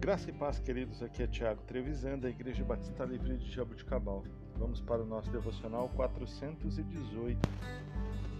[0.00, 1.02] Graça e paz, queridos.
[1.02, 4.24] Aqui é Tiago Trevisan, da Igreja Batista Livre de Jabuticabal.
[4.56, 7.38] Vamos para o nosso devocional 418.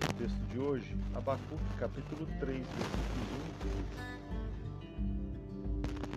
[0.09, 3.75] O texto de hoje, Abacuque, capítulo 3, versículos 1 e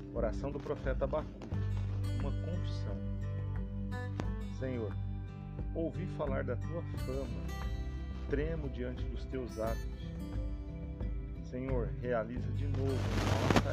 [0.06, 0.16] 2.
[0.16, 1.50] Oração do profeta Abacuque.
[2.22, 2.98] Uma confissão.
[4.58, 4.96] Senhor,
[5.76, 7.44] ouvi falar da tua fama,
[8.30, 9.92] tremo diante dos teus atos.
[11.52, 13.70] Senhor, realiza de novo em nossa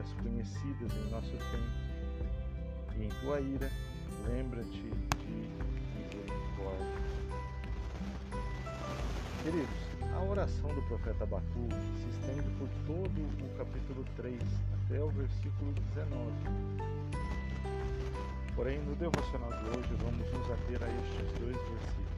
[0.00, 1.70] Faze-as conhecidas em nosso tempo.
[2.96, 3.70] E em tua ira,
[4.26, 4.90] lembra-te de
[5.94, 6.86] misericórdia.
[9.42, 14.40] Queridos, a oração do profeta Abacuque se estende por todo o capítulo 3
[14.84, 16.32] até o versículo 19.
[18.54, 22.10] Porém, no devocional de hoje, vamos nos ater a estes dois versículos.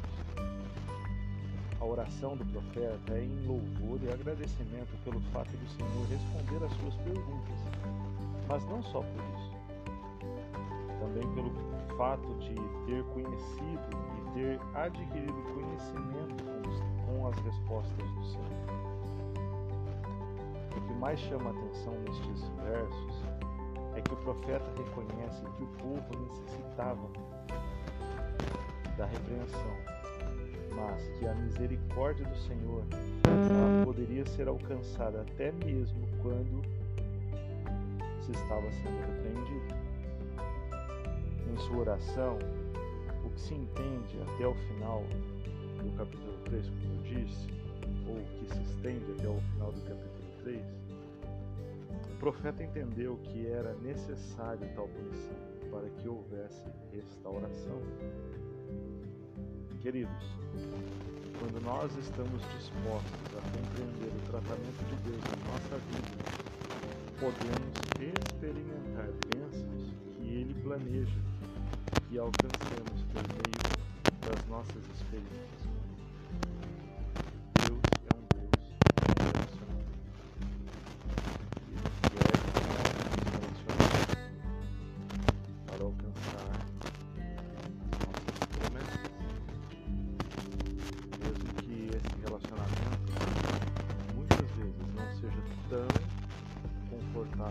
[1.82, 6.72] A oração do profeta é em louvor e agradecimento pelo fato do Senhor responder às
[6.74, 7.58] suas perguntas,
[8.46, 9.50] mas não só por isso.
[11.00, 11.50] Também pelo
[11.96, 12.54] fato de
[12.86, 16.44] ter conhecido e ter adquirido conhecimento
[17.04, 18.62] com as respostas do Senhor.
[20.76, 23.14] O que mais chama atenção nestes versos
[23.96, 27.08] é que o profeta reconhece que o povo necessitava
[28.96, 29.91] da repreensão
[30.74, 32.84] mas que a misericórdia do Senhor
[33.84, 36.62] poderia ser alcançada até mesmo quando
[38.20, 39.74] se estava sendo repreendido.
[41.52, 42.38] Em sua oração,
[43.24, 45.02] o que se entende até o final
[45.82, 47.48] do capítulo 3, como eu disse,
[48.08, 50.60] ou que se estende até o final do capítulo 3,
[52.10, 55.36] o profeta entendeu que era necessário tal punição
[55.70, 57.80] para que houvesse restauração
[59.82, 60.22] Queridos,
[61.40, 66.22] quando nós estamos dispostos a compreender o tratamento de Deus na nossa vida,
[67.18, 71.18] podemos experimentar bênçãos que Ele planeja
[72.08, 73.60] que alcancemos por meio
[74.20, 75.91] das nossas experiências.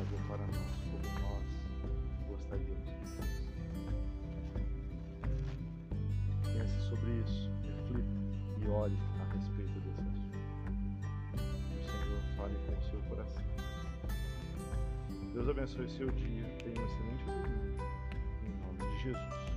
[0.01, 1.45] Confortável para nós como nós
[2.27, 3.41] gostaríamos que fosse.
[6.43, 8.15] Pense sobre isso, reflita
[8.61, 10.37] e olhe a respeito desse assunto.
[11.33, 13.43] O Senhor fale com o seu coração.
[15.33, 16.43] Deus abençoe seu dia.
[16.63, 17.83] Tenha um excelente domingo.
[18.43, 19.50] Em nome de Jesus.